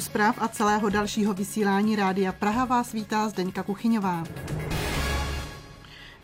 [0.00, 4.24] Zpráv a celého dalšího vysílání Rádia Praha vás vítá Zdeňka Kuchyňová.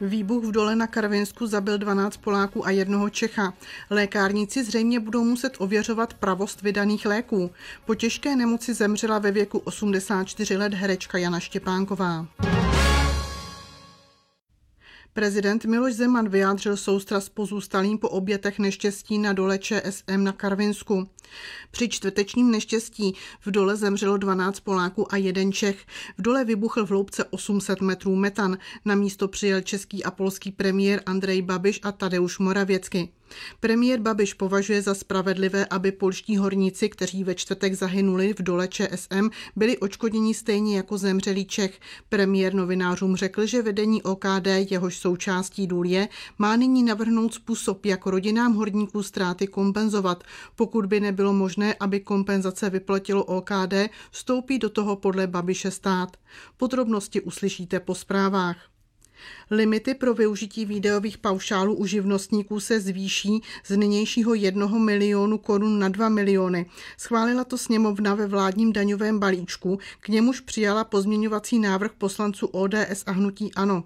[0.00, 3.54] Výbuch v dole na Karvinsku zabil 12 Poláků a jednoho Čecha.
[3.90, 7.50] Lékárníci zřejmě budou muset ověřovat pravost vydaných léků.
[7.84, 12.26] Po těžké nemoci zemřela ve věku 84 let herečka Jana Štěpánková.
[15.16, 21.08] Prezident Miloš Zeman vyjádřil soustrast pozůstalým po obětech neštěstí na dole ČSM na Karvinsku.
[21.70, 25.86] Při čtvrtečním neštěstí v dole zemřelo 12 Poláků a jeden Čech.
[26.18, 28.58] V dole vybuchl v hloubce 800 metrů metan.
[28.84, 33.08] Na místo přijel český a polský premiér Andrej Babiš a Tadeusz Moravěcky.
[33.60, 39.30] Premiér Babiš považuje za spravedlivé, aby polští horníci, kteří ve čtvrtek zahynuli v dole ČSM,
[39.56, 41.80] byli očkoděni stejně jako zemřelý Čech.
[42.08, 48.06] Premiér novinářům řekl, že vedení OKD, jehož součástí důl je, má nyní navrhnout způsob, jak
[48.06, 50.24] rodinám horníků ztráty kompenzovat.
[50.56, 53.74] Pokud by nebylo možné, aby kompenzace vyplatilo OKD,
[54.10, 56.16] vstoupí do toho podle Babiše stát.
[56.56, 58.56] Podrobnosti uslyšíte po zprávách.
[59.50, 65.88] Limity pro využití výdajových paušálů u živnostníků se zvýší z nynějšího 1 milionu korun na
[65.88, 66.66] 2 miliony.
[66.98, 73.12] Schválila to sněmovna ve vládním daňovém balíčku, k němuž přijala pozměňovací návrh poslanců ODS a
[73.12, 73.84] hnutí ANO.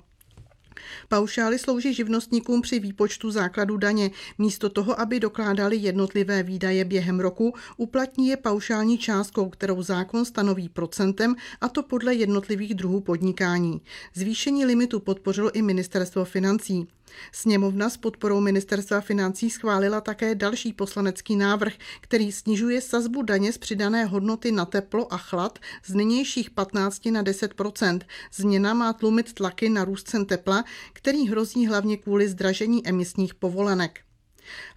[1.08, 4.10] Paušály slouží živnostníkům při výpočtu základu daně.
[4.38, 10.68] Místo toho, aby dokládali jednotlivé výdaje během roku, uplatní je paušální částkou, kterou zákon stanoví
[10.68, 13.80] procentem, a to podle jednotlivých druhů podnikání.
[14.14, 16.86] Zvýšení limitu podpořilo i ministerstvo financí.
[17.32, 23.58] Sněmovna s podporou ministerstva financí schválila také další poslanecký návrh, který snižuje sazbu daně z
[23.58, 28.00] přidané hodnoty na teplo a chlad z nynějších 15 na 10%
[28.32, 34.00] Změna má tlumit tlaky na růst cen tepla, který hrozí hlavně kvůli zdražení emisních povolenek.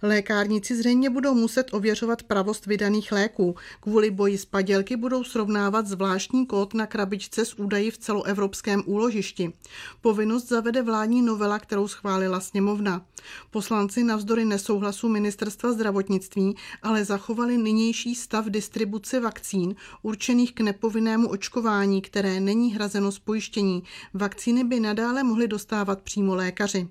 [0.02, 3.56] Lékárníci zřejmě budou muset ověřovat pravost vydaných léků.
[3.80, 9.52] Kvůli boji s padělky budou srovnávat zvláštní kód na krabičce s údaji v celoevropském úložišti.
[10.00, 13.06] Povinnost zavede vládní novela, kterou schválila sněmovna.
[13.50, 22.02] Poslanci navzdory nesouhlasu ministerstva zdravotnictví ale zachovali nynější stav distribuce vakcín určených k nepovinnému očkování,
[22.02, 23.82] které není hrazeno z pojištění.
[24.14, 26.88] Vakcíny by nadále mohly dostávat přímo lékaři.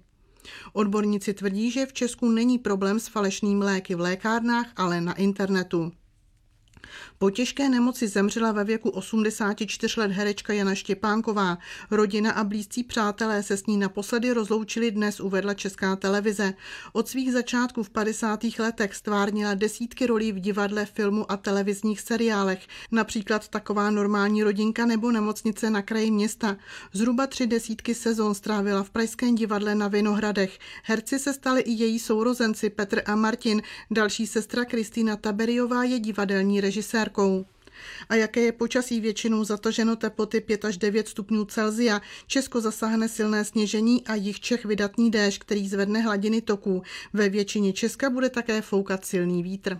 [0.73, 5.91] Odborníci tvrdí, že v Česku není problém s falešným léky v lékárnách, ale na internetu.
[7.17, 11.57] Po těžké nemoci zemřela ve věku 84 let herečka Jana Štěpánková.
[11.91, 16.53] Rodina a blízcí přátelé se s ní naposledy rozloučili dnes, uvedla Česká televize.
[16.93, 18.39] Od svých začátků v 50.
[18.59, 25.11] letech stvárnila desítky rolí v divadle, filmu a televizních seriálech, například Taková normální rodinka nebo
[25.11, 26.57] Nemocnice na kraji města.
[26.93, 30.59] Zhruba tři desítky sezon strávila v Pražském divadle na Vinohradech.
[30.83, 33.61] Herci se stali i její sourozenci Petr a Martin.
[33.91, 37.45] Další sestra Kristýna Taberiová je divadelní režisérka severkou.
[38.09, 42.01] A jaké je počasí většinou zataženo teploty 5 až 9 stupňů Celzia.
[42.27, 46.81] Česko zasáhne silné sněžení a jich Čech vydatný déšť, který zvedne hladiny toků.
[47.13, 49.79] Ve většině Česka bude také foukat silný vítr.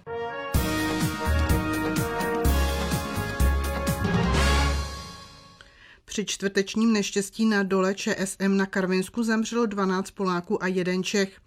[6.13, 11.37] Při čtvrtečním neštěstí na dole ČSM na Karvinsku zemřelo 12 Poláků a jeden Čech.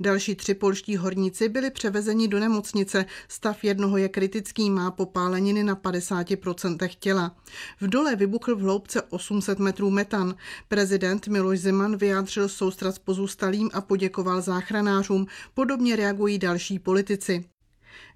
[0.00, 3.04] Další tři polští horníci byli převezeni do nemocnice.
[3.28, 7.36] Stav jednoho je kritický, má popáleniny na 50% těla.
[7.80, 10.34] V dole vybuchl v hloubce 800 metrů metan.
[10.68, 15.26] Prezident Miloš Zeman vyjádřil soustrast pozůstalým a poděkoval záchranářům.
[15.54, 17.44] Podobně reagují další politici.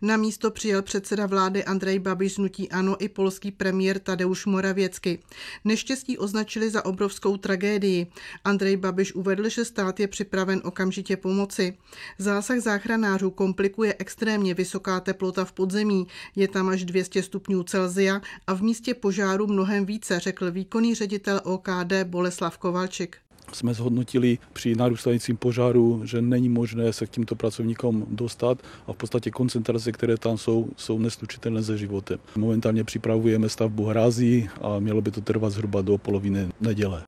[0.03, 5.19] Na místo přijel předseda vlády Andrej Babiš nutí Ano i polský premiér Tadeusz Moravěcky.
[5.65, 8.07] Neštěstí označili za obrovskou tragédii.
[8.45, 11.77] Andrej Babiš uvedl, že stát je připraven okamžitě pomoci.
[12.19, 16.07] Zásah záchranářů komplikuje extrémně vysoká teplota v podzemí.
[16.37, 21.41] Je tam až 200 stupňů Celzia a v místě požáru mnohem více, řekl výkonný ředitel
[21.45, 23.17] OKD Boleslav Kovalčik
[23.53, 28.97] jsme zhodnotili při narůstajícím požáru, že není možné se k těmto pracovníkům dostat a v
[28.97, 32.19] podstatě koncentrace, které tam jsou, jsou neslučitelné se životem.
[32.37, 37.03] Momentálně připravujeme stavbu hrází a mělo by to trvat zhruba do poloviny neděle.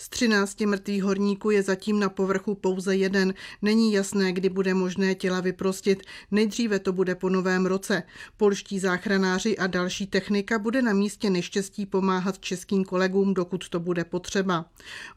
[0.00, 3.34] Z 13 mrtvých horníků je zatím na povrchu pouze jeden.
[3.62, 6.02] Není jasné, kdy bude možné těla vyprostit.
[6.30, 8.02] Nejdříve to bude po novém roce.
[8.36, 14.04] Polští záchranáři a další technika bude na místě neštěstí pomáhat českým kolegům, dokud to bude
[14.04, 14.64] potřeba.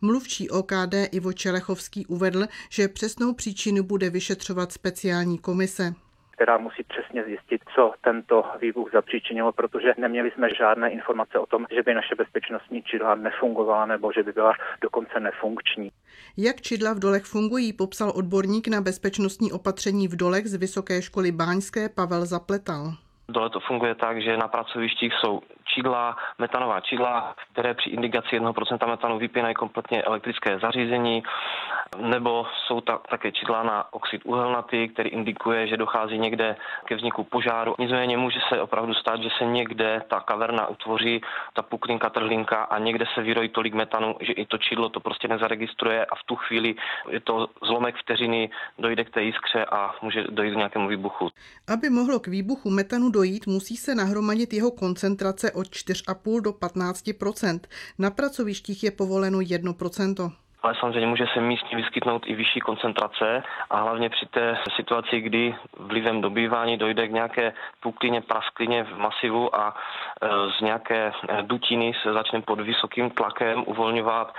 [0.01, 5.95] Mluvčí OKD Ivo Čelechovský uvedl, že přesnou příčinu bude vyšetřovat speciální komise
[6.33, 11.65] která musí přesně zjistit, co tento výbuch zapříčinilo, protože neměli jsme žádné informace o tom,
[11.71, 15.91] že by naše bezpečnostní čidla nefungovala nebo že by byla dokonce nefunkční.
[16.38, 21.31] Jak čidla v dolech fungují, popsal odborník na bezpečnostní opatření v dolech z Vysoké školy
[21.31, 22.94] Báňské Pavel Zapletal.
[23.29, 25.41] Dole to funguje tak, že na pracovištích jsou
[25.74, 31.23] čidla, metanová čidla, které při indikaci 1% metanu vypínají kompletně elektrické zařízení,
[32.01, 36.55] nebo jsou ta, také čidla na oxid uhelnatý, který indikuje, že dochází někde
[36.85, 37.75] ke vzniku požáru.
[37.79, 41.21] Nicméně může se opravdu stát, že se někde ta kaverna utvoří,
[41.53, 45.27] ta puklinka, trhlinka a někde se vyrojí tolik metanu, že i to čidlo to prostě
[45.27, 46.75] nezaregistruje a v tu chvíli
[47.09, 51.29] je to zlomek vteřiny, dojde k té jiskře a může dojít k nějakému výbuchu.
[51.73, 57.13] Aby mohlo k výbuchu metanu dojít, musí se nahromadit jeho koncentrace od 4,5 do 15
[57.97, 59.73] Na pracovištích je povoleno 1
[60.63, 65.56] ale samozřejmě může se místně vyskytnout i vyšší koncentrace a hlavně při té situaci, kdy
[65.77, 69.75] vlivem dobývání dojde k nějaké puklině, prasklině v masivu a
[70.21, 70.27] e,
[70.57, 74.33] z nějaké e, dutiny se začne pod vysokým tlakem uvolňovat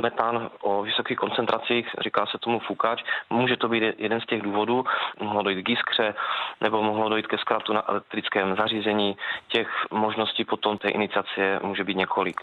[0.00, 3.02] metan o vysokých koncentracích, říká se tomu fukač.
[3.30, 4.84] Může to být jeden z těch důvodů,
[5.20, 6.14] mohlo dojít k jiskře
[6.60, 9.16] nebo mohlo dojít ke zkratu na elektrickém zařízení.
[9.48, 12.40] Těch možností potom té iniciace může být několik.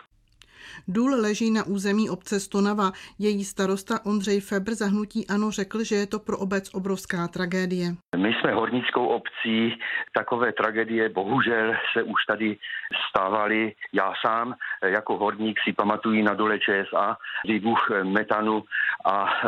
[0.87, 2.91] Důl leží na území obce Stonava.
[3.19, 7.87] Její starosta Ondřej Febr zahnutí Ano řekl, že je to pro obec obrovská tragédie.
[8.17, 9.79] My jsme hornickou obcí,
[10.13, 12.57] takové tragédie bohužel se už tady
[13.09, 13.73] stávaly.
[13.93, 18.63] Já sám jako horník si pamatuju na dole ČSA výbuch metanu
[19.05, 19.47] a e,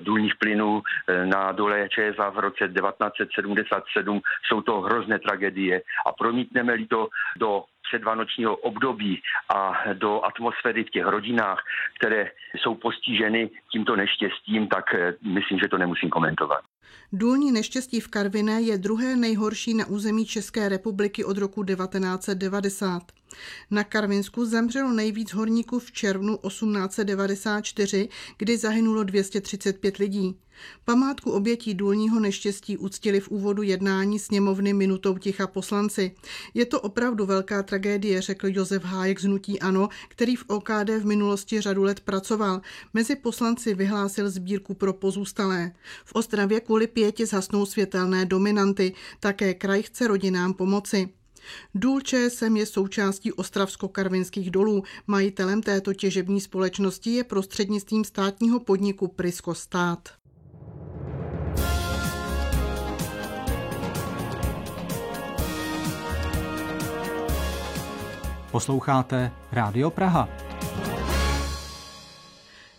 [0.00, 0.82] důlních plynů
[1.24, 4.20] na dole ČSA v roce 1977.
[4.48, 7.08] Jsou to hrozné tragédie a promítneme-li to
[7.38, 9.22] do předvánočního období
[9.54, 11.58] a do atmosféry v těch rodinách,
[11.98, 16.60] které jsou postiženy tímto neštěstím, tak eh, myslím, že to nemusím komentovat.
[17.12, 23.02] Důlní neštěstí v Karviné je druhé nejhorší na území České republiky od roku 1990.
[23.70, 28.08] Na Karvinsku zemřelo nejvíc horníků v červnu 1894,
[28.38, 30.38] kdy zahynulo 235 lidí.
[30.84, 36.14] Památku obětí důlního neštěstí uctili v úvodu jednání sněmovny minutou ticha poslanci.
[36.54, 41.06] Je to opravdu velká tragédie, řekl Josef Hájek z Nutí Ano, který v OKD v
[41.06, 42.60] minulosti řadu let pracoval.
[42.94, 45.72] Mezi poslanci vyhlásil sbírku pro pozůstalé.
[46.04, 48.94] V Ostravě kvůli pěti zhasnou světelné dominanty.
[49.20, 51.08] Také kraj chce rodinám pomoci.
[51.74, 54.82] Důl ČSM je součástí Ostravsko-Karvinských dolů.
[55.06, 60.17] Majitelem této těžební společnosti je prostřednictvím státního podniku Prisko stát.
[68.50, 70.47] Posloucháte Rádio Praha.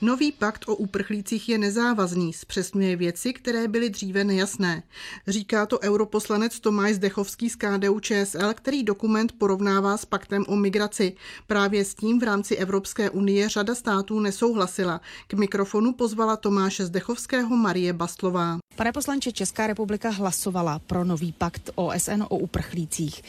[0.01, 4.83] Nový pakt o uprchlících je nezávazný, zpřesňuje věci, které byly dříve nejasné.
[5.27, 11.15] Říká to europoslanec Tomáš Zdechovský z KDU ČSL, který dokument porovnává s paktem o migraci.
[11.47, 15.01] Právě s tím v rámci Evropské unie řada států nesouhlasila.
[15.27, 18.57] K mikrofonu pozvala Tomáše Zdechovského Marie Bastlová.
[18.75, 23.23] Pane poslanče, Česká republika hlasovala pro nový pakt OSN o uprchlících.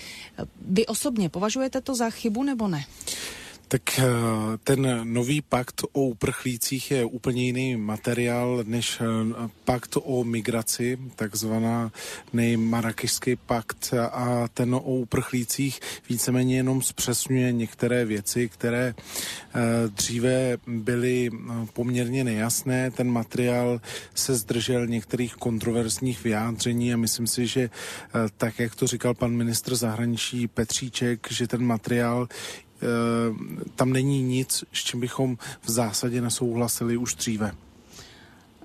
[0.61, 2.85] Vy osobně považujete to za chybu nebo ne?
[3.71, 4.05] Tak eh,
[4.65, 9.05] ten nový pakt o uprchlících je úplně jiný materiál než eh,
[9.65, 11.93] pakt o migraci, takzvaná
[12.33, 21.31] nejmarakešský pakt a ten o uprchlících víceméně jenom zpřesňuje některé věci, které eh, dříve byly
[21.73, 22.91] poměrně nejasné.
[22.91, 23.81] Ten materiál
[24.15, 27.71] se zdržel některých kontroverzních vyjádření a myslím si, že
[28.37, 32.29] tak, jak to říkal pan ministr zahraničí Petříček, že ten materiál
[33.77, 37.53] tam není nic, s čím bychom v zásadě nesouhlasili už dříve.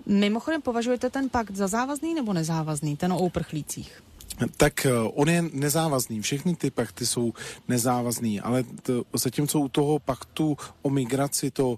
[0.05, 4.04] Mimochodem považujete ten pakt za závazný nebo nezávazný, ten o uprchlících?
[4.35, 7.33] Tak eh, on je nezávazný, všechny ty pakty jsou
[7.67, 11.77] nezávazný, ale to, zatímco u toho paktu o migraci to uh,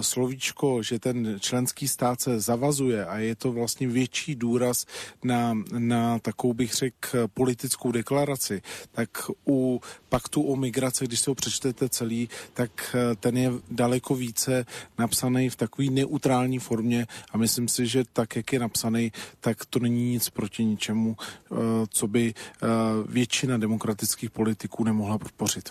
[0.00, 4.86] slovíčko, že ten členský stát se zavazuje a je to vlastně větší důraz
[5.24, 8.62] na, na takovou bych řekl politickou deklaraci,
[8.92, 9.10] tak
[9.48, 14.66] u paktu o migraci, když si ho přečtete celý, tak uh, ten je daleko více
[14.98, 17.06] napsaný v takové neutrální formě.
[17.32, 21.16] A myslím si, že tak, jak je napsaný, tak to není nic proti ničemu,
[21.50, 21.58] uh,
[21.98, 22.66] co by eh,
[23.08, 25.70] většina demokratických politiků nemohla podpořit.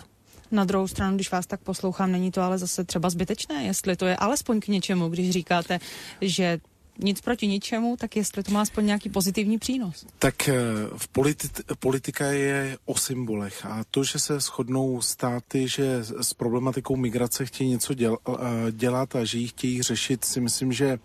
[0.50, 4.06] Na druhou stranu, když vás tak poslouchám, není to ale zase třeba zbytečné, jestli to
[4.06, 5.80] je alespoň k něčemu, když říkáte,
[6.20, 6.60] že
[6.98, 10.06] nic proti ničemu, tak jestli to má aspoň nějaký pozitivní přínos.
[10.18, 10.54] Tak eh,
[10.96, 16.96] v politi- politika je o symbolech a to, že se shodnou státy, že s problematikou
[16.96, 20.98] migrace chtějí něco děl- eh, dělat a že ji chtějí řešit, si myslím, že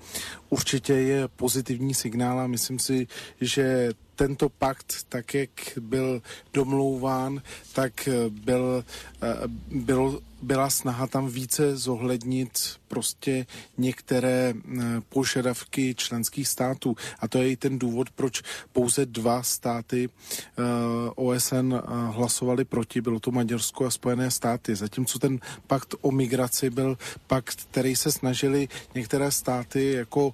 [0.54, 3.08] určitě je pozitivní signál a myslím si,
[3.42, 6.22] že tento pakt, tak jak byl
[6.54, 7.42] domlouván,
[7.74, 8.86] tak byl,
[9.72, 13.46] byl byla snaha tam více zohlednit prostě
[13.78, 14.54] některé
[15.10, 16.96] požadavky členských států.
[17.20, 18.42] A to je i ten důvod, proč
[18.74, 20.10] pouze dva státy
[21.16, 21.74] OSN
[22.12, 24.76] hlasovali proti, bylo to Maďarsko a Spojené státy.
[24.76, 30.34] Zatímco ten pakt o migraci byl pakt, který se snažili některé státy jako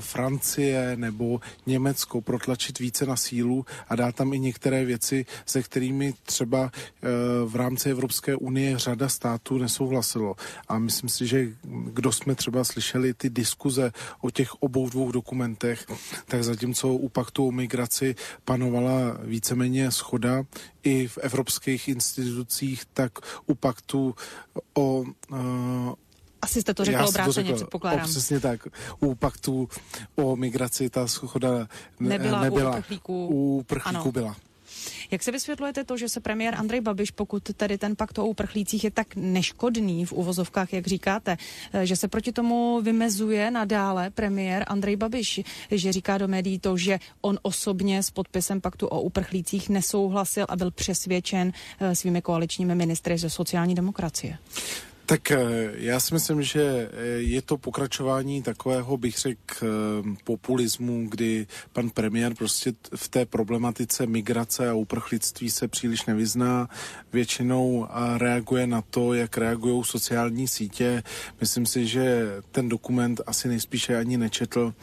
[0.00, 6.14] Francie nebo Německo protlačit více na sílu a dát tam i některé věci, se kterými
[6.22, 6.70] třeba
[7.46, 10.36] v rámci Evropské unie řada států nesouhlasilo.
[10.68, 15.86] A myslím si, že kdo jsme třeba slyšeli ty diskuze o těch obou dvou dokumentech,
[16.26, 20.44] tak zatímco u paktu o migraci panovala víceméně schoda
[20.82, 23.12] i v evropských institucích, tak
[23.46, 24.14] u paktu
[24.74, 25.38] o uh,
[26.44, 28.08] asi jste to řekl obráceně, předpokládám.
[28.08, 28.68] Přesně tak.
[29.00, 29.68] U paktu
[30.16, 31.68] o migraci ta schoda
[32.00, 33.26] nebyla, nebyla u uprchlíků.
[33.26, 34.36] U uprchlíků byla.
[35.10, 38.84] Jak se vysvětlujete to, že se premiér Andrej Babiš, pokud tedy ten pakt o uprchlících
[38.84, 41.36] je tak neškodný v uvozovkách, jak říkáte,
[41.72, 46.76] eh, že se proti tomu vymezuje nadále premiér Andrej Babiš, že říká do médií to,
[46.76, 52.74] že on osobně s podpisem paktu o uprchlících nesouhlasil a byl přesvědčen eh, svými koaličními
[52.74, 54.38] ministry ze sociální demokracie?
[55.06, 55.38] Tak eh,
[55.74, 59.66] já si myslím, že eh, je to pokračování takového, bych řekl, eh,
[60.24, 66.68] populismu, kdy pan premiér prostě v té problematice migrace a uprchlictví se příliš nevyzná.
[67.12, 71.02] Většinou reaguje na to, jak reagují sociální sítě.
[71.40, 74.74] Myslím si, že ten dokument asi nejspíše ani nečetl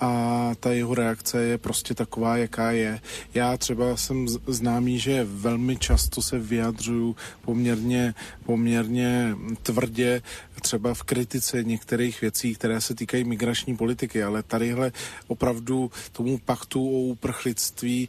[0.00, 3.00] a ta jeho reakce je prostě taková, jaká je.
[3.34, 10.22] Já třeba jsem známý, že velmi často se vyjadřuju poměrně, poměrně tvrdě
[10.62, 14.92] třeba v kritice některých věcí, které se týkají migrační politiky, ale tadyhle
[15.26, 18.08] opravdu tomu paktu o uprchlictví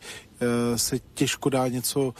[0.75, 2.13] se těžko dá něco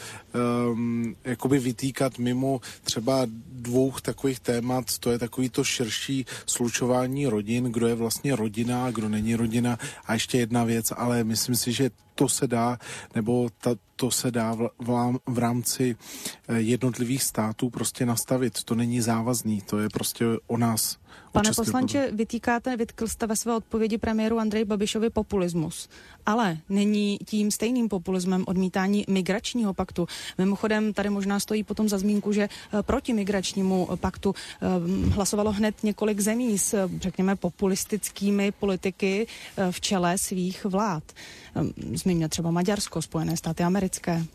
[0.71, 3.21] um, jakoby vytýkat mimo třeba
[3.51, 9.09] dvou takových témat, to je takový to širší slučování rodin, kdo je vlastně rodina, kdo
[9.09, 12.79] není rodina a ještě jedna věc, ale myslím si, že to se dá,
[13.15, 15.95] nebo ta, to se dá v, v, v rámci
[16.47, 18.63] eh, jednotlivých států prostě nastavit.
[18.63, 20.97] To není závazný, to je prostě o nás.
[21.31, 25.89] Pane poslanče, vytýkáte, vytkl jste ve své odpovědi premiéru Andrej Babišovi populismus,
[26.25, 30.07] ale není tím stejným populismem odmítání migračního paktu.
[30.37, 34.67] Mimochodem, tady možná stojí potom za zmínku, že eh, proti migračnímu paktu eh,
[35.09, 39.27] hlasovalo hned několik zemí s, řekněme, populistickými politiky
[39.71, 41.03] v čele svých vlád.
[41.93, 44.25] Zmíním třeba Maďarsko, Spojené státy americké.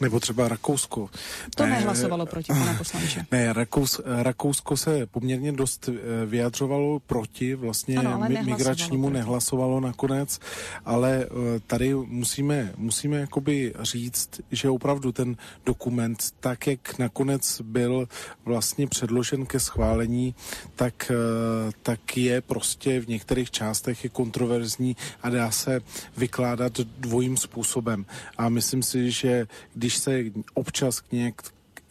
[0.00, 1.10] Nebo třeba Rakousko.
[1.54, 3.26] To ne, nehlasovalo proti, pane poslanče.
[3.32, 9.14] Ne, Rakous, Rakousko se poměrně dost eh, vyjadřovalo proti, vlastně ano, mi, migračnímu proti.
[9.14, 10.38] nehlasovalo nakonec,
[10.84, 15.36] ale eh, tady musíme, musíme jakoby říct, že opravdu ten
[15.66, 18.08] dokument, tak jak nakonec byl
[18.44, 20.34] vlastně předložen ke schválení,
[20.76, 25.80] tak, eh, tak je prostě v některých částech je kontroverzní a dá se
[26.16, 28.06] vykládat dvojím způsobem.
[28.38, 31.42] A myslím si, že když když se občas k, nějak,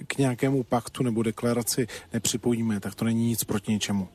[0.07, 4.07] k nějakému paktu nebo deklaraci nepřipojíme, tak to není nic proti ničemu.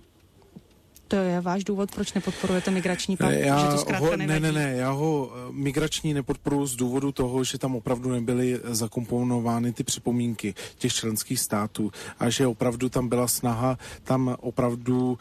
[1.13, 3.33] To je váš důvod, proč nepodporujete migrační pakt?
[3.33, 7.45] Já že to ho, ne, ne, ne, já ho eh, migrační nepodporuji z důvodu toho,
[7.45, 13.29] že tam opravdu nebyly zakomponovány ty připomínky těch členských států a že opravdu tam byla
[13.29, 15.17] snaha tam opravdu uh,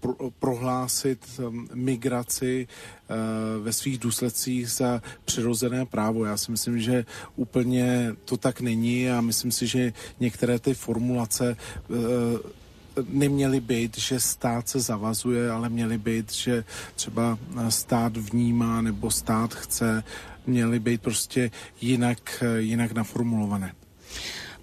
[0.00, 1.40] pro, prohlásit
[1.74, 6.24] migraci uh, ve svých důsledcích za přirozené právo.
[6.24, 7.04] Já si myslím, že
[7.36, 11.56] úplně to tak není a myslím si, že některé ty formulace
[11.88, 11.96] uh,
[13.08, 19.54] neměly být, že stát se zavazuje, ale měly být, že třeba stát vnímá nebo stát
[19.54, 20.04] chce,
[20.46, 23.72] měly být prostě jinak, jinak naformulované.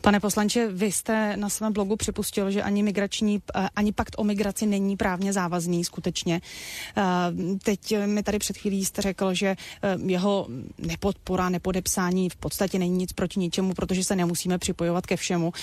[0.02, 4.24] Pane poslanče, vy jste na svém blogu připustil, že ani migrační, eh, ani pakt o
[4.24, 6.42] migraci není právně závazný skutečně.
[6.98, 7.04] Eh,
[7.64, 9.58] teď mi tady před chvílí jste řekl, že eh,
[10.06, 15.54] jeho nepodpora, nepodepsání v podstatě není nic proti ničemu, protože se nemusíme připojovat ke všemu.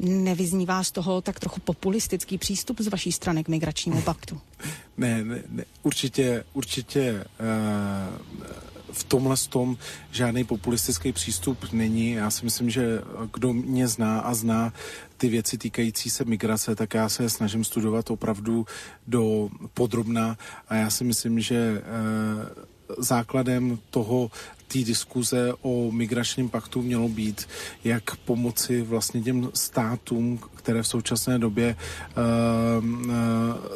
[0.00, 4.40] Nevyznívá z toho tak trochu populistický přístup z vaší strany k migračnímu paktu?
[4.96, 8.44] Ne, ne, ne určitě, určitě uh,
[8.92, 9.76] v tomhle tom
[10.10, 12.12] žádný populistický přístup není.
[12.12, 13.00] Já si myslím, že
[13.32, 14.72] kdo mě zná a zná
[15.16, 18.66] ty věci týkající se migrace, tak já se snažím studovat opravdu
[19.06, 20.38] do podrobna
[20.68, 24.30] a já si myslím, že uh, základem toho
[24.72, 27.48] té diskuze o migračním paktu mělo být,
[27.84, 33.12] jak pomoci vlastně těm státům, které v současné době uh, uh,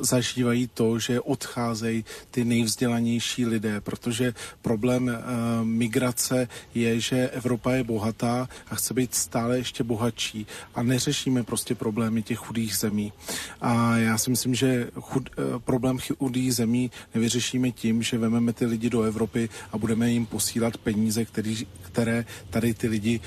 [0.01, 7.85] zažívají to, že odcházejí ty nejvzdělanější lidé, protože problém uh, migrace je, že Evropa je
[7.85, 13.13] bohatá a chce být stále ještě bohatší a neřešíme prostě problémy těch chudých zemí.
[13.61, 18.67] A já si myslím, že chud, uh, problém chudých zemí nevyřešíme tím, že vememe ty
[18.67, 23.21] lidi do Evropy a budeme jim posílat peníze, který, které tady ty lidi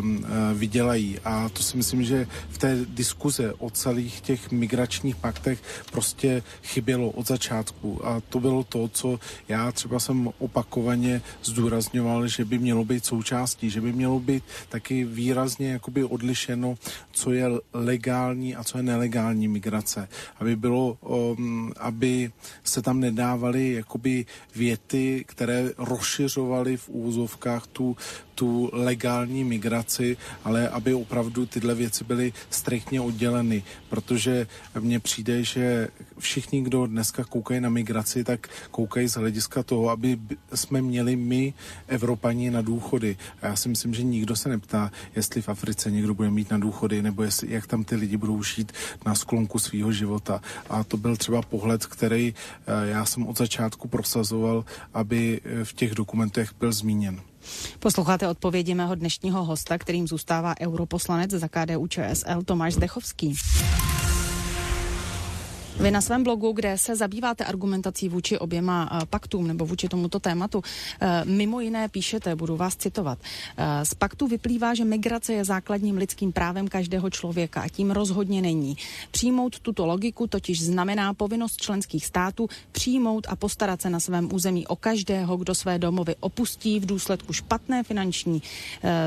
[0.00, 0.24] um,
[0.54, 1.20] vydělají.
[1.24, 5.60] A to si myslím, že v té diskuze o celých těch migračních paktech
[5.92, 8.00] prostě chybělo od začátku.
[8.06, 13.70] A to bylo to, co já třeba jsem opakovaně zdůrazňoval, že by mělo být součástí,
[13.70, 16.80] že by mělo být taky výrazně jakoby odlišeno,
[17.12, 20.08] co je legální a co je nelegální migrace.
[20.40, 22.32] Aby bylo, um, aby
[22.64, 27.96] se tam nedávaly jakoby věty, které rozšiřovaly v úzovkách tu,
[28.38, 34.46] tu legální migraci, ale aby opravdu tyhle věci byly striktně odděleny, protože
[34.80, 35.88] mně přijde, že
[36.18, 40.18] všichni, kdo dneska koukají na migraci, tak koukají z hlediska toho, aby
[40.54, 41.54] jsme měli my,
[41.88, 43.16] Evropani, na důchody.
[43.42, 46.58] A já si myslím, že nikdo se neptá, jestli v Africe někdo bude mít na
[46.58, 48.72] důchody, nebo jestli, jak tam ty lidi budou žít
[49.06, 50.40] na sklonku svého života.
[50.70, 54.64] A to byl třeba pohled, který eh, já jsem od začátku prosazoval,
[54.94, 57.20] aby eh, v těch dokumentech byl zmíněn.
[57.78, 63.34] Posloucháte odpovědi mého dnešního hosta, kterým zůstává europoslanec za KDU ČSL Tomáš Zdechovský.
[65.80, 70.20] Vy na svém blogu, kde se zabýváte argumentací vůči oběma eh, paktům nebo vůči tomuto
[70.20, 70.62] tématu,
[71.00, 73.18] eh, mimo jiné píšete, budu vás citovat.
[73.56, 78.42] Eh, z paktu vyplývá, že migrace je základním lidským právem každého člověka a tím rozhodně
[78.42, 78.76] není.
[79.10, 84.66] Přijmout tuto logiku totiž znamená povinnost členských států přijmout a postarat se na svém území
[84.66, 88.42] o každého, kdo své domovy opustí v důsledku špatné finanční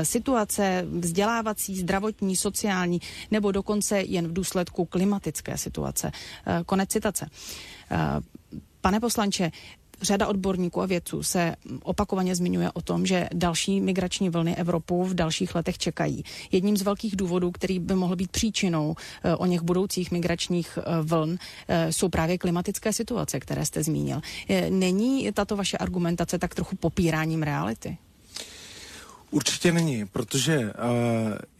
[0.02, 3.00] situace, vzdělávací, zdravotní, sociální
[3.30, 6.12] nebo dokonce jen v důsledku klimatické situace.
[6.66, 7.26] Konec citace.
[7.90, 7.98] Eh,
[8.80, 9.50] pane poslanče,
[10.02, 15.14] Řada odborníků a vědců se opakovaně zmiňuje o tom, že další migrační vlny Evropu v
[15.14, 16.24] dalších letech čekají.
[16.52, 21.02] Jedním z velkých důvodů, který by mohl být příčinou eh, o něch budoucích migračních eh,
[21.02, 21.38] vln,
[21.90, 24.20] jsou právě klimatické situace, které jste zmínil.
[24.70, 27.96] Není tato vaše argumentace tak trochu popíráním reality?
[29.32, 30.70] Určitě není, protože uh,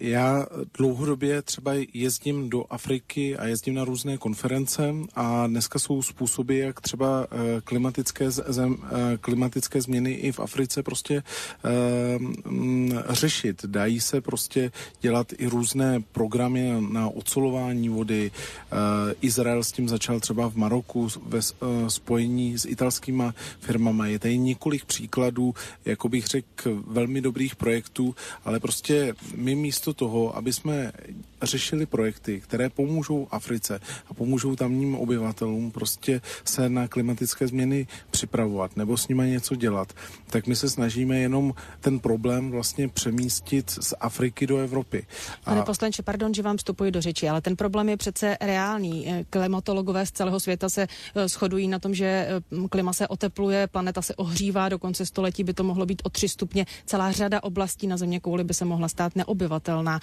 [0.00, 0.46] já
[0.78, 6.80] dlouhodobě třeba jezdím do Afriky a jezdím na různé konference a dneska jsou způsoby, jak
[6.80, 8.78] třeba uh, klimatické, zem, uh,
[9.20, 11.22] klimatické změny i v Africe prostě
[11.64, 13.64] uh, m, řešit.
[13.64, 18.30] Dají se prostě dělat i různé programy na ocelování vody.
[18.72, 18.78] Uh,
[19.20, 24.06] Izrael s tím začal třeba v Maroku ve uh, spojení s italskýma firmama.
[24.06, 25.54] Je tady několik příkladů,
[25.84, 30.92] jako bych řekl, velmi dobrých projektů, ale prostě my místo toho, aby jsme
[31.46, 38.76] řešili projekty, které pomůžou Africe a pomůžou tamním obyvatelům prostě se na klimatické změny připravovat
[38.76, 39.92] nebo s nimi něco dělat,
[40.26, 45.06] tak my se snažíme jenom ten problém vlastně přemístit z Afriky do Evropy.
[45.44, 45.50] A...
[45.50, 49.08] Pane poslanče, pardon, že vám vstupuji do řeči, ale ten problém je přece reálný.
[49.08, 50.82] Eh, klimatologové z celého světa se
[51.14, 55.44] eh, shodují na tom, že eh, klima se otepluje, planeta se ohřívá, do konce století
[55.44, 56.66] by to mohlo být o tři stupně.
[56.86, 60.00] Celá řada oblastí na země kouli by se mohla stát neobyvatelná.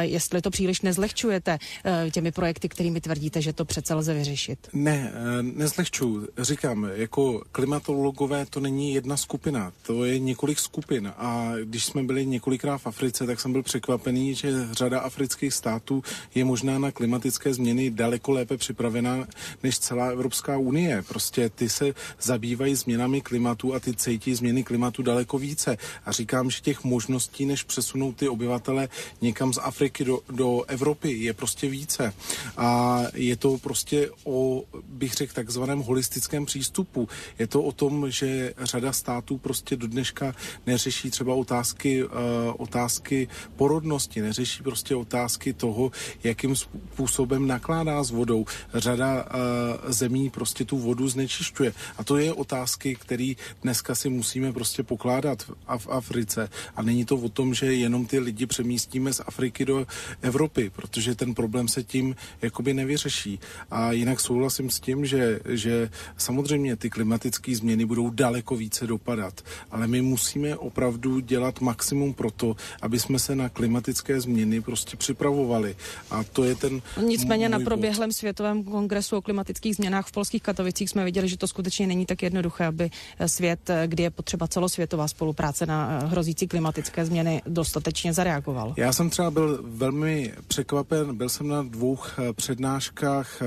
[0.00, 4.68] Jestli to příliš nezlehčujete eh, těmi projekty, kterými tvrdíte, že to přece lze vyřešit?
[4.72, 6.28] Ne, eh, nezlehčuju.
[6.38, 11.12] Říkám, jako klimatologové to není jedna skupina, to je několik skupin.
[11.16, 16.02] A když jsme byli několikrát v Africe, tak jsem byl překvapený, že řada afrických států
[16.34, 19.26] je možná na klimatické změny daleko lépe připravená
[19.62, 21.02] než celá Evropská unie.
[21.08, 25.76] Prostě ty se zabývají změnami klimatu a ty cítí změny klimatu daleko více.
[26.06, 28.88] A říkám, že těch možností, než přesunout ty obyvatele
[29.20, 32.14] někam z Afriky do, do Evropy je prostě více.
[32.56, 37.08] A je to prostě o, bych řekl, takzvaném holistickém přístupu.
[37.38, 40.34] Je to o tom, že řada států prostě do dneška
[40.66, 42.10] neřeší třeba otázky, uh,
[42.56, 45.90] otázky porodnosti, neřeší prostě otázky toho,
[46.24, 48.46] jakým způsobem nakládá s vodou.
[48.74, 51.72] Řada uh, zemí prostě tu vodu znečišťuje.
[51.98, 53.32] A to je otázky, které
[53.62, 56.48] dneska si musíme prostě pokládat v, v Africe.
[56.76, 59.86] A není to o tom, že jenom ty lidi přemístíme z Afriky do
[60.22, 63.38] Evropy Evropy, protože ten problém se tím jakoby nevyřeší.
[63.70, 69.40] A jinak souhlasím s tím, že, že samozřejmě ty klimatické změny budou daleko více dopadat,
[69.70, 74.96] ale my musíme opravdu dělat maximum pro to, aby jsme se na klimatické změny prostě
[74.96, 75.76] připravovali.
[76.10, 76.82] A to je ten.
[77.02, 78.16] Nicméně na proběhlém bod.
[78.16, 82.22] světovém kongresu o klimatických změnách v polských Katovicích jsme viděli, že to skutečně není tak
[82.22, 82.90] jednoduché, aby
[83.26, 88.74] svět, kdy je potřeba celosvětová spolupráce na hrozící klimatické změny, dostatečně zareagoval.
[88.76, 93.46] Já jsem třeba byl velmi překvapen, byl jsem na dvou eh, přednáškách eh,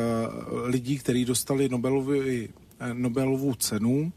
[0.65, 4.11] lidí, kteří dostali Nobelovi eh, Nobelovu cenu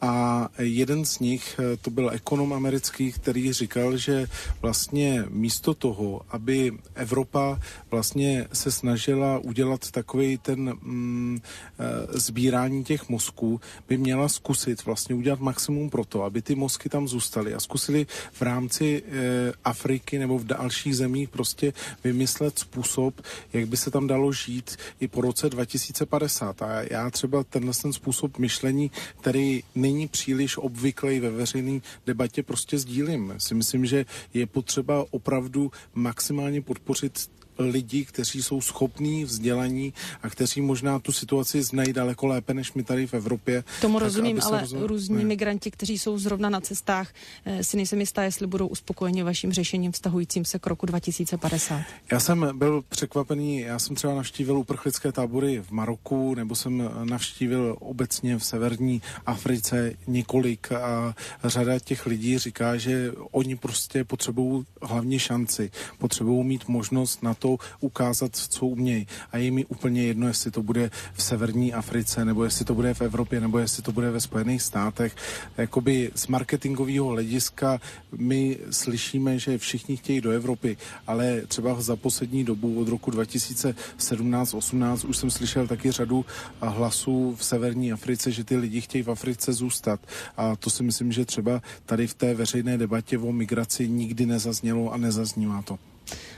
[0.00, 4.26] a jeden z nich, eh, to byl ekonom americký, který říkal, že
[4.62, 7.60] vlastně místo toho, aby Evropa
[7.90, 11.40] vlastně se snažila udělat takový ten mm,
[11.78, 16.88] eh, sbírání těch mozků, by měla zkusit vlastně udělat maximum pro to, aby ty mozky
[16.88, 21.72] tam zůstaly a zkusili v rámci e, Afriky nebo v dalších zemích prostě
[22.04, 23.20] vymyslet způsob,
[23.52, 26.62] jak by se tam dalo žít i po roce 2050.
[26.62, 32.78] A já třeba tenhle ten způsob myšlení, který není příliš obvyklý ve veřejné debatě, prostě
[32.78, 33.34] sdílím.
[33.38, 39.92] Si myslím, že je potřeba opravdu maximálně podpořit lidi, kteří jsou schopní, vzdělaní
[40.22, 43.64] a kteří možná tu situaci znají daleko lépe než my tady v Evropě.
[43.80, 44.82] Tomu tak, rozumím, ale rozum...
[44.82, 45.24] různí ne.
[45.24, 47.12] migranti, kteří jsou zrovna na cestách,
[47.44, 51.82] eh, si nejsem jistá, jestli budou uspokojeni vaším řešením vztahujícím se k roku 2050.
[52.12, 57.76] Já jsem byl překvapený, já jsem třeba navštívil uprchlické tábory v Maroku, nebo jsem navštívil
[57.80, 65.18] obecně v severní Africe několik a řada těch lidí říká, že oni prostě potřebují hlavně
[65.18, 69.06] šanci, potřebují mít možnost na to, to ukázat, co umějí.
[69.32, 72.94] A je mi úplně jedno, jestli to bude v severní Africe, nebo jestli to bude
[72.94, 75.16] v Evropě, nebo jestli to bude ve Spojených státech.
[75.56, 77.80] Jakoby z marketingového hlediska
[78.16, 85.08] my slyšíme, že všichni chtějí do Evropy, ale třeba za poslední dobu od roku 2017-18
[85.08, 86.24] už jsem slyšel taky řadu
[86.60, 90.00] hlasů v severní Africe, že ty lidi chtějí v Africe zůstat.
[90.36, 94.92] A to si myslím, že třeba tady v té veřejné debatě o migraci nikdy nezaznělo
[94.92, 95.78] a nezaznívá to.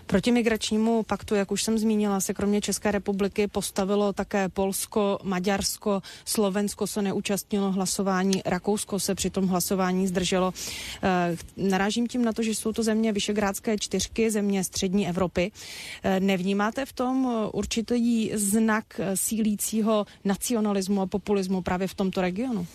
[0.06, 6.02] Proti migračnímu paktu, jak už jsem zmínila, se kromě České republiky postavilo také Polsko, Maďarsko,
[6.24, 10.52] Slovensko se neúčastnilo hlasování, Rakousko se při tom hlasování zdrželo.
[11.02, 15.52] Eh, narážím tím na to, že jsou to země Vyšegrádské čtyřky, země střední Evropy.
[16.02, 22.66] Eh, nevnímáte v tom určitý znak sílícího nacionalismu a populismu právě v tomto regionu?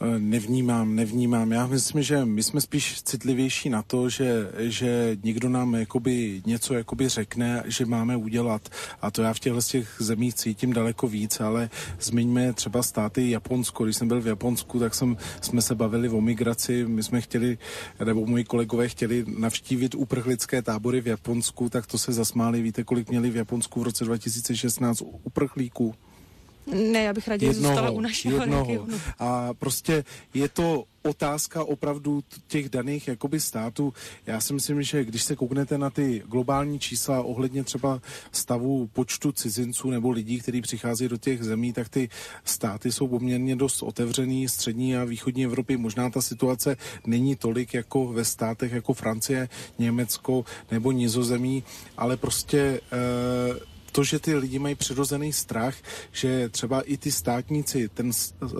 [0.00, 1.52] Eh, nevnímám, nevnímám.
[1.52, 6.74] Já myslím, že my jsme spíš citlivější na to, že, že někdo nám jakoby něco
[6.74, 8.68] jakoby řekne, že máme udělat.
[9.02, 13.84] A to já v těchto těch zemích cítím daleko víc, ale zmiňme třeba státy Japonsko.
[13.84, 16.84] Když jsem byl v Japonsku, tak jsem, jsme se bavili o migraci.
[16.86, 17.58] My jsme chtěli,
[18.04, 22.62] nebo moji kolegové chtěli navštívit uprchlické tábory v Japonsku, tak to se zasmáli.
[22.62, 25.94] Víte, kolik měli v Japonsku v roce 2016 uprchlíků?
[26.66, 28.66] Ne, já bych raději jednoho, zůstala u našeho jednoho.
[28.66, 29.00] regionu.
[29.18, 33.92] A prostě je to otázka opravdu těch daných jakoby států.
[34.26, 38.00] Já si myslím, že když se kouknete na ty globální čísla ohledně třeba
[38.32, 42.08] stavu počtu cizinců nebo lidí, kteří přichází do těch zemí, tak ty
[42.44, 44.48] státy jsou poměrně dost otevřený.
[44.48, 49.48] Střední a východní Evropy možná ta situace není tolik jako ve státech jako Francie,
[49.78, 51.64] Německo nebo Nizozemí,
[51.96, 52.80] ale prostě e,
[53.94, 55.74] to, že ty lidi mají přirozený strach,
[56.12, 58.10] že třeba i ty státníci ten
[58.42, 58.50] uh,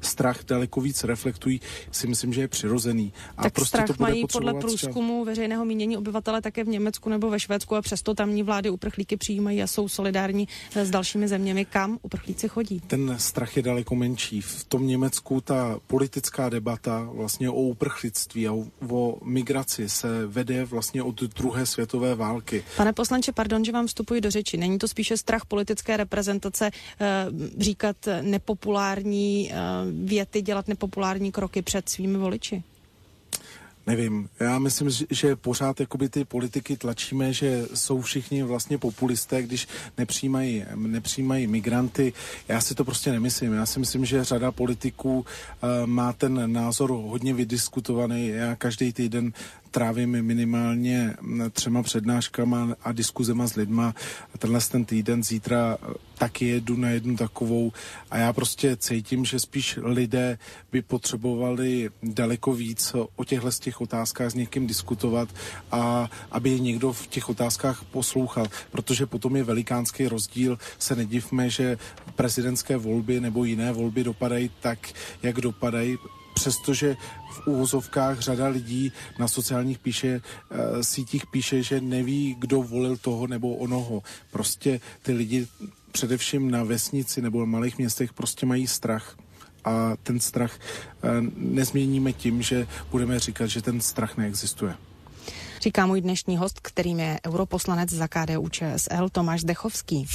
[0.00, 3.12] strach daleko víc reflektují, si myslím, že je přirozený.
[3.36, 5.26] A tak prostě strach to bude mají podle průzkumu čas.
[5.26, 9.62] veřejného mínění obyvatele také v Německu nebo ve Švédsku a přesto tamní vlády uprchlíky přijímají
[9.62, 11.64] a jsou solidární s dalšími zeměmi.
[11.64, 12.80] Kam uprchlíci chodí?
[12.86, 14.40] Ten strach je daleko menší.
[14.40, 20.64] V tom Německu ta politická debata vlastně o uprchlictví a o, o migraci se vede
[20.64, 22.64] vlastně od druhé světové války.
[22.76, 24.56] Pane poslanče, pardon, že vám vstupuji do řeči.
[24.56, 27.26] Není Není to spíše strach politické reprezentace eh,
[27.58, 29.56] říkat nepopulární eh,
[30.04, 32.62] věty, dělat nepopulární kroky před svými voliči?
[33.86, 39.68] Nevím, já myslím, že pořád jakoby ty politiky tlačíme, že jsou všichni vlastně populisté, když
[39.98, 42.12] nepřijímají, nepřijímají migranty.
[42.48, 43.52] Já si to prostě nemyslím.
[43.52, 48.28] Já si myslím, že řada politiků uh, má ten názor hodně vydiskutovaný.
[48.28, 49.32] Já každý týden
[49.72, 51.14] trávím minimálně
[51.52, 53.94] třema přednáškama a diskuzema s lidma.
[54.38, 57.72] Tenhle ten týden zítra eh, taky jedu na jednu takovou
[58.10, 60.38] a já prostě cítím, že spíš lidé
[60.72, 65.28] by potřebovali daleko víc o těchto z těch otázkách s někým diskutovat
[65.72, 70.58] a aby někdo v těch otázkách poslouchal, protože potom je velikánský rozdíl.
[70.78, 71.78] Se nedivme, že
[72.16, 74.78] prezidentské volby nebo jiné volby dopadají tak,
[75.22, 75.98] jak dopadají
[76.34, 76.96] přestože
[77.32, 83.26] v úvozovkách řada lidí na sociálních píše, uh, sítích píše, že neví, kdo volil toho
[83.26, 84.02] nebo onoho.
[84.30, 85.46] Prostě ty lidi
[85.92, 89.16] především na vesnici nebo v malých městech prostě mají strach
[89.64, 94.74] a ten strach uh, nezměníme tím, že budeme říkat, že ten strach neexistuje.
[95.62, 100.06] Říká můj dnešní host, kterým je europoslanec za KDU ČSL Tomáš Zdechovský.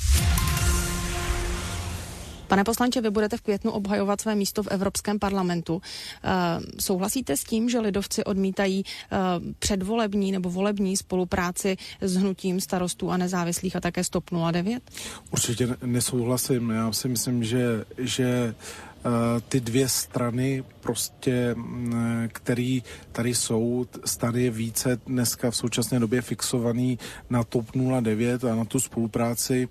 [2.47, 5.75] Pane poslanče, vy budete v květnu obhajovat své místo v Evropském parlamentu.
[5.75, 5.81] Uh,
[6.79, 9.17] souhlasíte s tím, že lidovci odmítají uh,
[9.59, 14.83] předvolební nebo volební spolupráci s hnutím starostů a nezávislých a také Stop 09?
[15.31, 16.69] Určitě nesouhlasím.
[16.69, 18.55] Já si myslím, že, že
[19.07, 25.99] Eh, ty dvě strany prostě, mm, který tady jsou, stan je více dneska v současné
[25.99, 27.65] době fixovaný na TOP
[28.01, 29.67] 09 a na tu spolupráci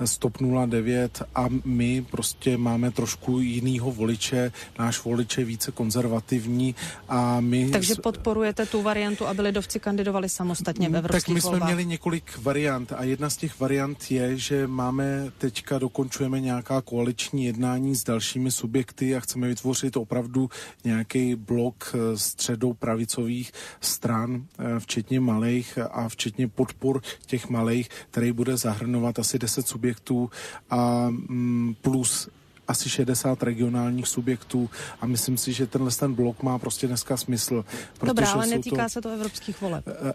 [0.00, 6.74] s TOP 09 a my prostě máme trošku jinýho voliče, náš volič je více konzervativní
[7.08, 7.70] a my...
[7.70, 11.68] Takže podporujete tu variantu, aby lidovci kandidovali samostatně v evropských Tak my jsme volbách.
[11.68, 17.44] měli několik variant a jedna z těch variant je, že máme teďka, dokončujeme nějaká koaliční
[17.44, 20.51] jednání s dalšími subjekty a chceme vytvořit opravdu
[20.84, 28.32] nějaký blok eh, středou pravicových stran, eh, včetně malých a včetně podpor těch malých, který
[28.32, 30.30] bude zahrnovat asi 10 subjektů
[30.70, 32.28] a mm, plus
[32.68, 34.70] asi 60 regionálních subjektů.
[35.00, 37.64] A myslím si, že tenhle ten blok má prostě dneska smysl.
[38.04, 38.88] Dobrá, ale netýká to...
[38.88, 39.84] se to evropských voleb.
[39.88, 40.12] Eh,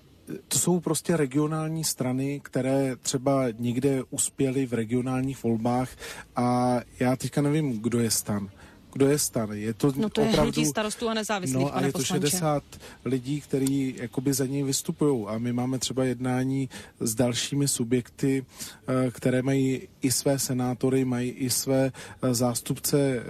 [0.48, 5.90] to jsou prostě regionální strany, které třeba někde uspěly v regionálních volbách.
[6.36, 8.50] A já teďka nevím, kdo je stan
[8.98, 9.52] kdo je stan.
[9.52, 12.30] Je to, no to opravdu, je hnutí starostů a nezávislých, no, a je to poslanče.
[12.30, 12.64] 60
[13.06, 18.46] lidí, kteří jakoby za něj vystupují a my máme třeba jednání s dalšími subjekty,
[18.88, 23.24] eh, které mají i své senátory, mají i své eh, zástupce eh,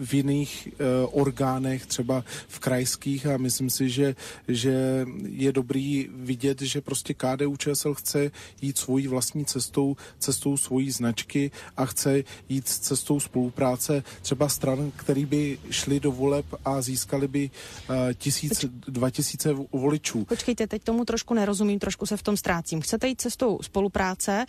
[0.00, 0.68] v jiných
[1.12, 4.14] orgánech, třeba v krajských a myslím si, že,
[4.48, 8.30] že je dobrý vidět, že prostě KDU ČSL chce
[8.62, 15.26] jít svojí vlastní cestou, cestou svojí značky a chce jít cestou spolupráce třeba stran, který
[15.26, 20.24] by šli do voleb a získali by uh, tisíc, dva tisíce voličů.
[20.24, 22.80] Počkejte, teď tomu trošku nerozumím, trošku se v tom ztrácím.
[22.80, 24.46] Chcete jít cestou spolupráce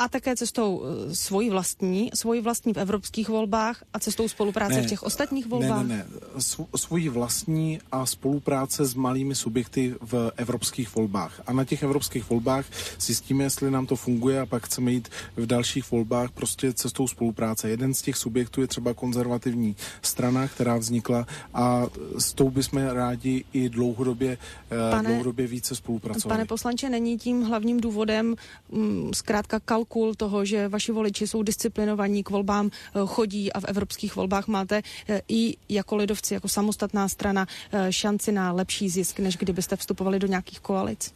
[0.00, 4.82] a také cestou eh, svojí vlastní, svojí vlastní v evropských volbách a cestou spolupráce ne,
[4.82, 5.86] v těch ostatních volbách?
[5.86, 6.66] Ne, ne, ne.
[6.76, 11.40] Svojí vlastní a spolupráce s malými subjekty v evropských volbách.
[11.46, 12.64] A na těch evropských volbách
[13.00, 17.68] zjistíme, jestli nám to funguje a pak chceme jít v dalších volbách prostě cestou spolupráce.
[17.68, 21.86] Jeden z těch subjektů je třeba konzervativní strana, která vznikla a
[22.18, 24.38] s tou bychom rádi i dlouhodobě,
[24.70, 26.38] eh, pane, dlouhodobě více spolupracovali.
[26.38, 28.36] Pane poslanče, není tím hlavním důvodem
[28.72, 33.60] m, zkrátka kalkulace kalkul toho, že vaši voliči jsou disciplinovaní, k volbám eh, chodí a
[33.60, 38.88] v evropských volbách máte eh, i jako lidovci, jako samostatná strana eh, šanci na lepší
[38.88, 41.14] zisk, než kdybyste vstupovali do nějakých koalic?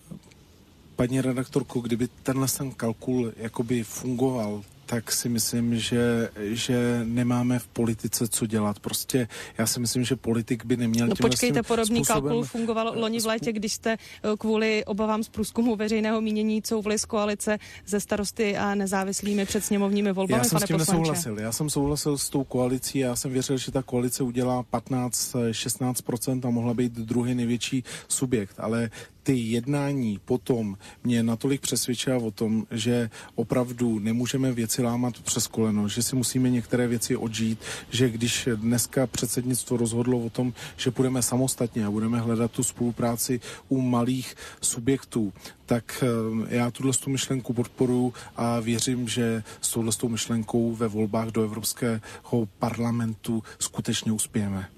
[0.96, 7.66] Paní redaktorko, kdyby tenhle ten kalkul jakoby fungoval, tak si myslím, že, že nemáme v
[7.68, 8.78] politice co dělat.
[8.78, 12.22] Prostě já si myslím, že politik by neměl No počkejte, podobný způsobem...
[12.22, 16.98] kalkul fungoval loni v létě, když jste eh, kvůli obavám z průzkumu veřejného mínění couvli
[16.98, 21.00] z koalice ze starosty a nezávislými před sněmovními volbami, Já jsem pane s tím poslanče.
[21.00, 21.38] nesouhlasil.
[21.38, 26.50] Já jsem souhlasil s tou koalicí, já jsem věřil, že ta koalice udělá 15-16% a
[26.50, 28.90] mohla být druhý největší subjekt, ale
[29.24, 35.88] ty jednání potom mě natolik přesvědčila o tom, že opravdu nemůžeme věci lámat přes koleno,
[35.88, 37.58] že si musíme některé věci odžít,
[37.90, 43.40] že když dneska předsednictvo rozhodlo o tom, že budeme samostatně a budeme hledat tu spolupráci
[43.68, 45.32] u malých subjektů,
[45.66, 51.28] tak eh, já tuhle tu myšlenku podporuji a věřím, že s touhle myšlenkou ve volbách
[51.28, 54.68] do Evropského parlamentu skutečně uspějeme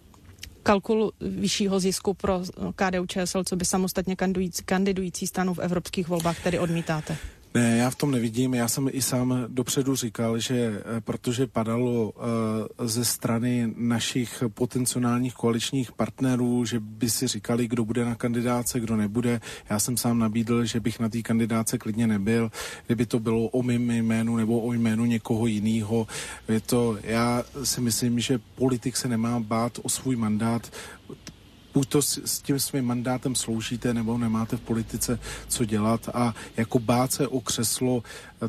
[0.67, 2.43] kalkul vyššího zisku pro
[2.75, 4.17] KDU ČSL, co by samostatně
[4.65, 7.17] kandidující, stanu v evropských volbách tedy odmítáte?
[7.57, 8.55] Ne, já v tom nevidím.
[8.55, 15.35] Já jsem i sám dopředu říkal, že eh, protože padalo uh, ze strany našich potenciálních
[15.35, 19.41] koaličních partnerů, že by si říkali, kdo bude na kandidáce, kdo nebude.
[19.71, 22.51] Já jsem sám nabídl, že bych na té kandidáce klidně nebyl,
[22.87, 26.07] kdyby to bylo o mým jménu nebo o jménu někoho jiného.
[26.49, 30.71] Je to, já si myslím, že politik se nemá bát o svůj mandát
[31.77, 36.35] buď to s, s tím svým mandátem sloužíte, nebo nemáte v politice co dělat a
[36.57, 38.03] jako bát se o křeslo,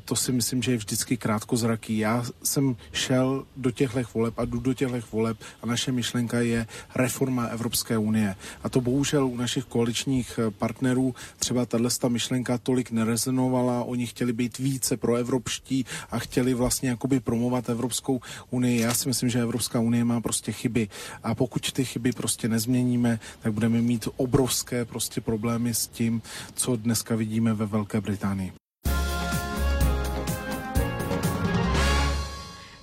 [0.05, 1.97] to si myslím, že je vždycky krátkozraký.
[1.97, 6.67] Já jsem šel do těchto voleb a jdu do těchto voleb a naše myšlenka je
[6.95, 8.35] reforma Evropské unie.
[8.63, 14.57] A to bohužel u našich koaličních partnerů třeba tato myšlenka tolik nerezonovala, oni chtěli být
[14.57, 18.81] více proevropští a chtěli vlastně jakoby promovat Evropskou unii.
[18.81, 20.89] Já si myslím, že Evropská unie má prostě chyby
[21.23, 26.21] a pokud ty chyby prostě nezměníme, tak budeme mít obrovské prostě problémy s tím,
[26.55, 28.66] co dneska vidíme ve Velké Británii.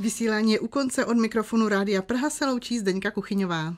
[0.05, 3.75] Vysílání je u konce od mikrofonu Rádia Praha se loučí Zdeňka Kuchyňová.